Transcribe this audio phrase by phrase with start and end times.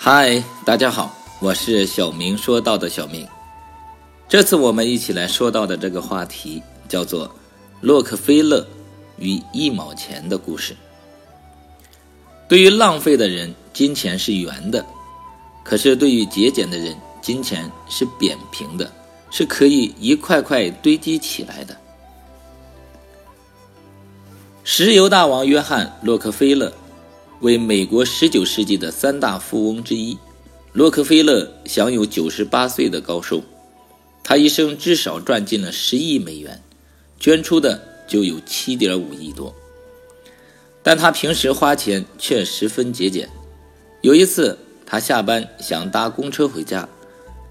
[0.00, 3.26] 嗨，大家好，我是小明说到的小明。
[4.28, 7.28] 这次我们一起来说到的这个话题叫做
[7.80, 8.64] 洛克菲勒
[9.18, 10.76] 与一毛钱的故事。
[12.48, 14.84] 对于浪费的人，金钱是圆的；
[15.64, 18.88] 可是对于节俭的人，金钱是扁平的，
[19.32, 21.76] 是可以一块块堆积起来的。
[24.62, 26.72] 石油大王约翰·洛克菲勒
[27.40, 30.16] 为美国19世纪的三大富翁之一。
[30.72, 33.42] 洛克菲勒享有98岁的高寿，
[34.22, 36.62] 他一生至少赚进了10亿美元，
[37.18, 39.54] 捐出的就有7.5亿多。
[40.82, 43.28] 但他平时花钱却十分节俭。
[44.02, 46.88] 有一次，他下班想搭公车回家，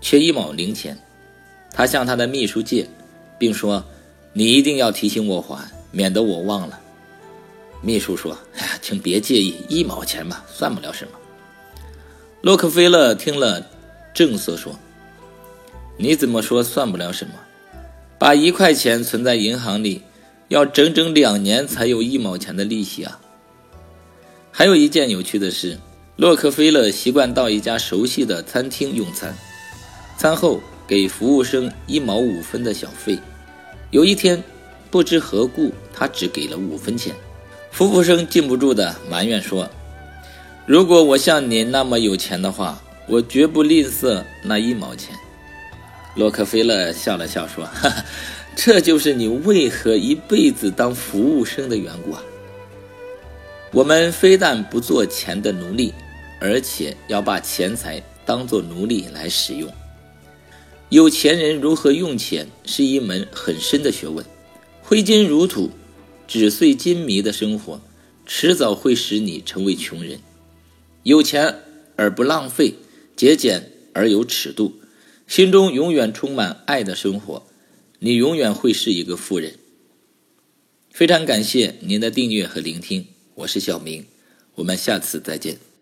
[0.00, 0.98] 缺一毛零钱，
[1.72, 2.86] 他向他的秘书借，
[3.38, 3.82] 并说
[4.34, 6.78] ：“你一定要提醒我还，免得我忘了。”
[7.84, 11.10] 秘书说：“哎呀，请别介意，一毛钱嘛，算不了什么。”
[12.40, 13.66] 洛克菲勒听了，
[14.14, 14.78] 正色说
[15.98, 17.34] ：“你怎么说算不了什么？
[18.18, 20.00] 把一块钱存在银行里，
[20.48, 23.20] 要整整两年才有一毛钱的利息啊！”
[24.50, 25.78] 还有一件有趣的事，
[26.16, 29.36] 洛克菲勒习惯到一家熟悉的餐厅用餐，
[30.16, 33.18] 餐后给服务生一毛五分的小费。
[33.90, 34.42] 有一天，
[34.90, 37.14] 不知何故，他只给了五分钱。
[37.74, 39.68] 服务生禁不住的埋怨说
[40.64, 45.12] ：“如果我像你那么有钱的话，我绝不吝啬那一毛钱。”
[46.14, 48.04] 洛克菲勒笑了笑说：“哈哈，
[48.54, 52.22] 这就是你为何一辈子当服务生的缘故啊！
[53.72, 55.92] 我们非但不做钱的奴隶，
[56.40, 59.68] 而且要把钱财当做奴隶来使用。
[60.90, 64.24] 有钱人如何用钱是一门很深的学问，
[64.80, 65.72] 挥金如土。”
[66.26, 67.80] 纸醉金迷的生活，
[68.26, 70.20] 迟早会使你成为穷人。
[71.02, 71.60] 有钱
[71.96, 72.74] 而不浪费，
[73.14, 74.80] 节俭而有尺度，
[75.26, 77.46] 心中永远充满爱的生活，
[77.98, 79.58] 你永远会是一个富人。
[80.90, 84.06] 非常感谢您的订阅和聆听，我是小明，
[84.54, 85.73] 我们下次再见。